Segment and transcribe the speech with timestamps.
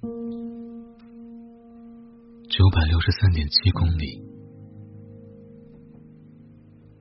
[0.00, 0.08] 九
[2.74, 4.22] 百六十三点七公里，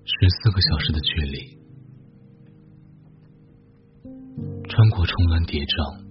[0.04, 1.58] 十四个小时的距离，
[4.68, 6.04] 穿过重峦叠嶂，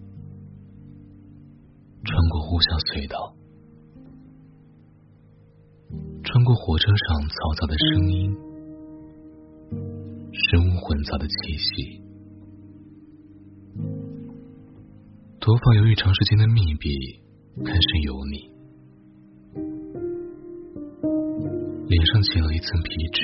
[2.05, 3.37] 穿过呼啸隧道，
[6.25, 8.33] 穿过火车上嘈杂的声音，
[10.33, 12.01] 食物混杂的气息，
[15.49, 16.91] 头发由于长时间的密闭
[17.65, 18.37] 开始油腻。
[21.87, 23.23] 脸上起了一层皮脂，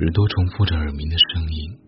[0.00, 1.78] 耳朵重复着耳鸣的声音，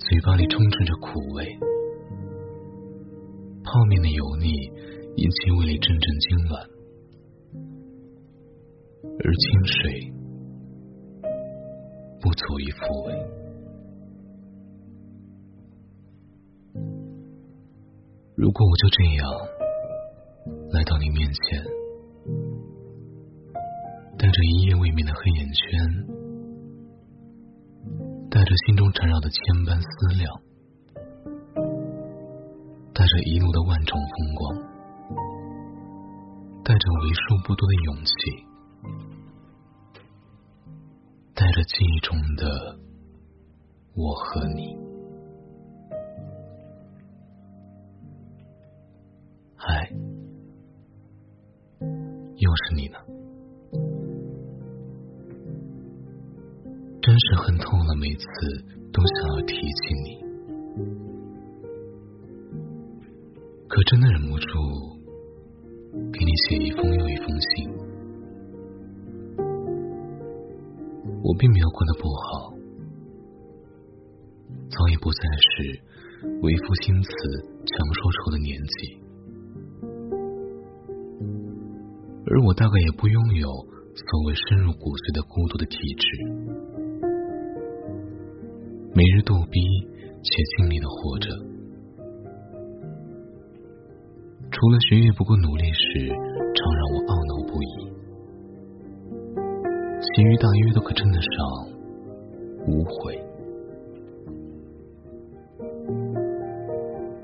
[0.00, 1.46] 嘴巴里充斥着苦味，
[3.62, 4.50] 泡面的油腻
[5.14, 6.58] 引起胃里阵阵痉挛，
[9.04, 10.12] 而清水
[12.20, 13.47] 不足以抚慰。
[18.38, 19.26] 如果我就这样。
[20.70, 21.64] 来到你面前，
[24.16, 26.06] 带着一夜未眠的黑眼圈，
[28.30, 30.30] 带着心中缠绕的千般思量，
[32.94, 34.56] 带着一路的万种风光，
[36.62, 38.12] 带着为数不多的勇气，
[41.34, 42.78] 带着记忆中的
[43.96, 44.76] 我和你，
[52.48, 52.96] 又是你呢，
[57.02, 58.24] 真是恨透了，每次
[58.90, 60.06] 都想要提起你，
[63.68, 64.48] 可真的忍不住
[66.10, 67.68] 给你写一封又一封信。
[71.22, 72.54] 我并没有过得不好，
[74.70, 75.82] 早已不再是
[76.40, 77.10] 为赋新词
[77.66, 79.06] 强说愁的年纪。
[82.38, 86.06] 而我大概也不拥有所谓深入骨髓的孤独的体质，
[88.94, 89.58] 每日逗逼
[90.22, 91.34] 且尽力的活着，
[94.54, 97.90] 除了学业不够努力时常让我懊恼不已，
[99.98, 101.34] 其余大约都可称得上
[102.70, 103.18] 无悔。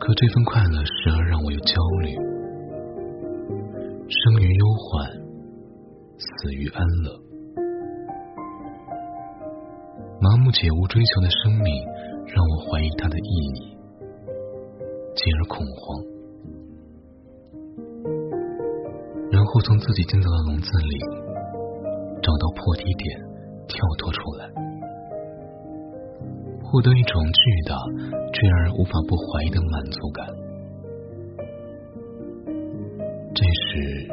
[0.00, 2.34] 可这份快乐时而让我有焦虑。
[4.22, 5.10] 生于忧患，
[6.19, 7.19] 死于安乐。
[10.20, 11.84] 麻木且无追求的生命，
[12.28, 13.76] 让我怀疑它的意义，
[15.16, 16.04] 进而恐慌。
[19.32, 20.94] 然后从自己建造的笼子里
[22.22, 23.20] 找到破低点，
[23.66, 24.47] 跳脱出来，
[26.62, 27.74] 获得一种巨大
[28.32, 30.44] 却让人无法不怀疑的满足感。
[33.37, 34.09] 这时，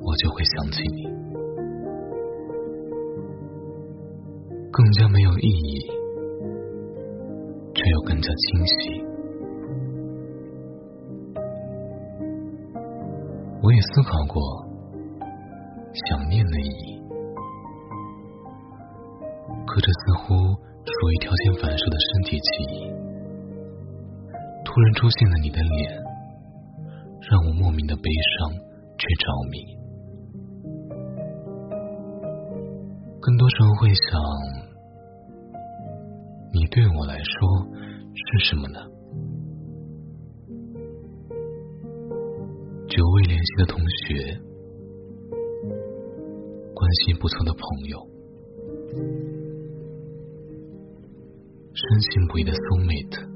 [0.00, 1.04] 我就会想起你，
[4.72, 5.86] 更加没有意义，
[7.74, 9.04] 却又更加清晰。
[13.62, 14.40] 我也思考过
[16.08, 17.02] 想念的意义，
[19.66, 22.88] 可这似乎属于条件反射的身体记忆。
[24.64, 26.05] 突然出现了你的脸。
[27.28, 28.02] 让我莫名的悲
[28.38, 28.52] 伤，
[28.98, 29.76] 却着迷。
[33.20, 34.20] 更多时候会想，
[36.52, 37.66] 你对我来说
[38.14, 38.78] 是什么呢？
[42.88, 44.40] 久未联系的同学，
[46.72, 47.98] 关系不错的朋友，
[51.74, 53.35] 深信不疑的 soul mate。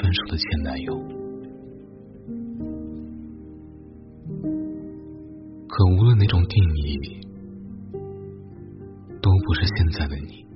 [0.00, 0.94] 分手的前男友，
[5.66, 7.20] 可无论哪种定义，
[9.20, 10.46] 都不是现在的你。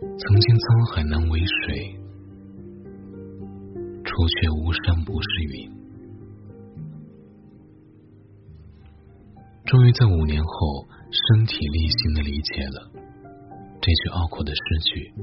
[0.00, 1.98] 曾经沧海难为水，
[4.04, 5.70] 除却巫山不是云。
[9.64, 12.97] 终于在五年后，身体力行的理解了。
[13.88, 15.14] 这句拗口的诗句，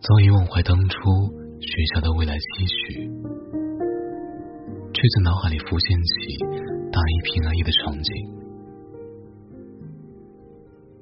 [0.00, 0.96] 早已忘怀当初
[1.58, 3.10] 许下的未来期许，
[4.94, 6.38] 却在脑海里浮现起
[6.92, 8.14] 大一平安夜的场景。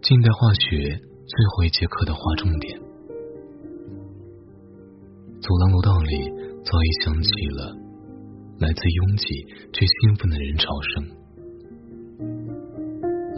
[0.01, 2.81] 近代化学最后一节课的划重点，
[5.43, 6.25] 走廊楼道里
[6.65, 7.77] 早已响起了
[8.61, 9.27] 来自拥挤
[9.75, 11.20] 却兴奋的人潮声。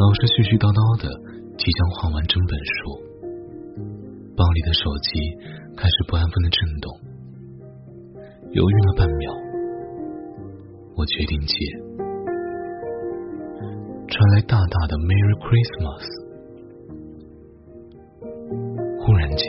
[0.03, 1.07] 老师絮絮叨叨的，
[1.55, 2.99] 即将画完整本书，
[4.35, 5.15] 包里的手机
[5.79, 6.91] 开始不安分的震动。
[8.51, 9.31] 犹豫了半秒，
[10.99, 11.55] 我决定接。
[14.11, 16.03] 传来大大的 “Merry Christmas”，
[19.07, 19.47] 忽然间，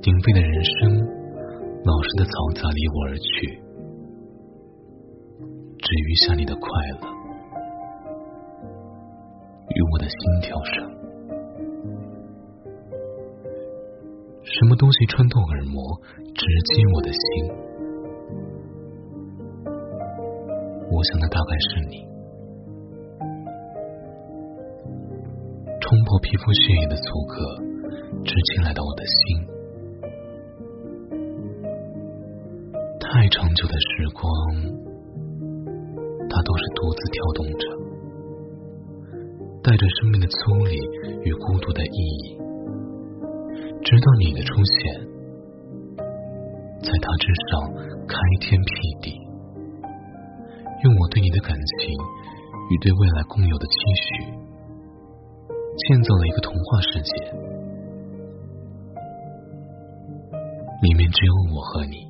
[0.00, 1.04] 鼎沸的人声，
[1.84, 3.60] 老师的嘈杂离我而去，
[5.84, 6.64] 只余下你的快
[7.04, 7.19] 乐。
[9.76, 10.90] 与我的心跳声，
[14.42, 16.00] 什么东西穿透耳膜，
[16.34, 16.44] 直
[16.74, 17.20] 击我的心？
[20.90, 22.04] 我想的大概是你，
[25.80, 27.34] 冲破皮肤血液的阻隔，
[28.24, 29.46] 直接来到我的心。
[32.98, 34.22] 太长久的时光，
[36.28, 37.79] 它都是独自跳动着。
[39.62, 40.72] 带着生命的粗粝
[41.20, 42.40] 与孤独的意义，
[43.84, 44.96] 直到你的出现，
[46.80, 47.68] 在他之上
[48.08, 48.72] 开天辟
[49.04, 49.12] 地，
[50.82, 51.92] 用我对你的感情
[52.72, 54.32] 与对未来共有的期许，
[55.84, 57.12] 建造了一个童话世界，
[60.80, 62.08] 里面只有我和你。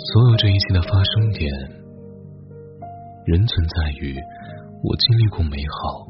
[0.00, 1.44] 所有这一切的发生点。
[3.26, 4.16] 仍存在于
[4.82, 6.08] 我经历过美好，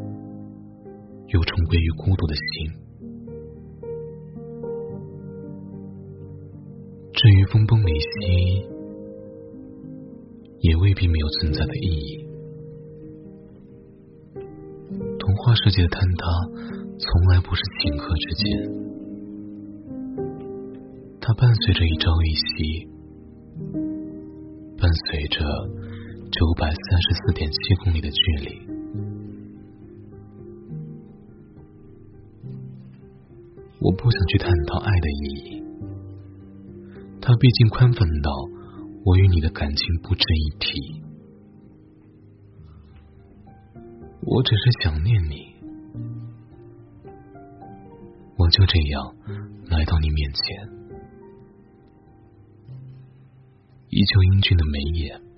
[1.28, 2.70] 又重归于孤独的心。
[7.12, 8.66] 至于分崩离析，
[10.60, 12.26] 也未必没有存在的意义。
[15.18, 16.24] 童话世界的坍塌，
[16.96, 18.46] 从来不是顷刻之间，
[21.20, 22.88] 它伴随着一朝一夕，
[24.78, 25.80] 伴随着。
[26.32, 28.61] 九百三十四点七公里的距离，
[33.81, 35.62] 我不想去探讨爱的意义。
[37.21, 38.31] 它毕竟宽泛到
[39.05, 41.03] 我与你的感情不值一提。
[44.23, 45.55] 我只是想念你，
[48.38, 49.17] 我就这样
[49.69, 50.69] 来到你面前，
[53.88, 55.30] 依旧英俊的眉眼。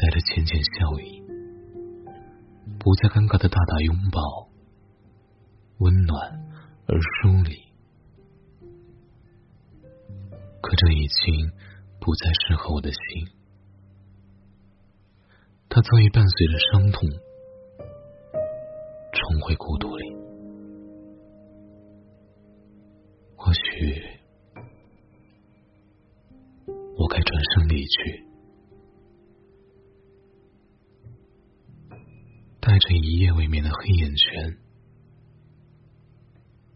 [0.00, 1.20] 带着浅浅笑意，
[2.78, 4.48] 不再尴尬的大大拥抱，
[5.80, 6.40] 温暖
[6.86, 7.54] 而疏离。
[10.62, 11.52] 可这已经
[12.00, 13.28] 不再适合我的心，
[15.68, 17.06] 它早已伴随着伤痛，
[19.12, 20.16] 重回孤独里。
[23.36, 24.02] 或许，
[26.96, 28.29] 我该转身离去。
[33.50, 34.56] 面的黑眼圈，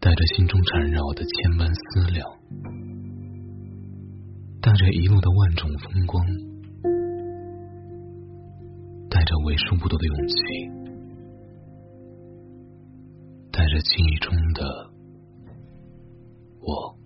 [0.01, 2.27] 带着心中缠绕的千般思量，
[4.61, 6.25] 带着一路的万种风光，
[9.09, 10.35] 带着为数不多的勇气，
[13.53, 14.91] 带着记忆中的
[16.59, 16.97] 我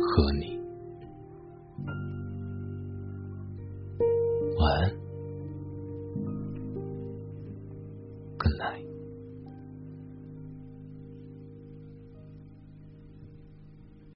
[0.00, 0.55] 和你。